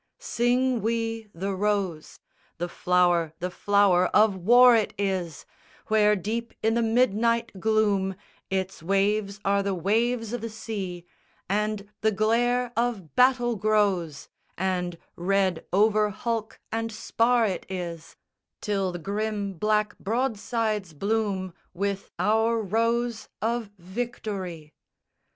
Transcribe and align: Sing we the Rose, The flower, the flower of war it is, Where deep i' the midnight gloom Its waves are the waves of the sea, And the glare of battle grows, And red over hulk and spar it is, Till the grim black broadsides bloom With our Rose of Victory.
Sing 0.17 0.81
we 0.81 1.27
the 1.31 1.53
Rose, 1.53 2.19
The 2.57 2.67
flower, 2.67 3.33
the 3.37 3.51
flower 3.51 4.07
of 4.15 4.35
war 4.35 4.75
it 4.75 4.95
is, 4.97 5.45
Where 5.89 6.15
deep 6.15 6.55
i' 6.63 6.71
the 6.71 6.81
midnight 6.81 7.51
gloom 7.59 8.15
Its 8.49 8.81
waves 8.81 9.39
are 9.45 9.61
the 9.61 9.75
waves 9.75 10.33
of 10.33 10.41
the 10.41 10.49
sea, 10.49 11.05
And 11.47 11.87
the 12.01 12.11
glare 12.11 12.71
of 12.75 13.15
battle 13.15 13.55
grows, 13.55 14.27
And 14.57 14.97
red 15.15 15.67
over 15.71 16.09
hulk 16.09 16.59
and 16.71 16.91
spar 16.91 17.45
it 17.45 17.67
is, 17.69 18.15
Till 18.59 18.91
the 18.91 18.97
grim 18.97 19.53
black 19.53 19.95
broadsides 19.99 20.95
bloom 20.95 21.53
With 21.75 22.09
our 22.17 22.59
Rose 22.59 23.29
of 23.39 23.69
Victory. 23.77 24.73